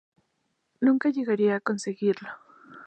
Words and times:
Nunca 0.79 1.11
llegaría 1.11 1.57
a 1.57 1.59
conseguirlo. 1.59 2.29